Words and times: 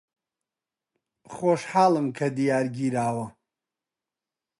خۆشحاڵم 1.33 2.07
کە 2.17 2.27
دیار 2.37 2.65
گیراوە. 2.75 3.27